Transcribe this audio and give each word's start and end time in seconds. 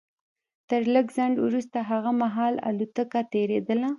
تر 0.69 0.81
لږ 0.93 1.05
ځنډ 1.15 1.35
وروسته 1.45 1.77
هغه 1.89 2.11
مهال 2.21 2.53
الوتکه 2.69 3.21
تېرېدله 3.33 3.89